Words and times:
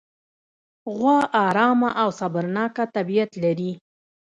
غوا 0.95 1.19
ارامه 1.45 1.89
او 2.01 2.09
صبرناکه 2.19 2.83
طبیعت 2.95 3.31
لري. 3.43 3.71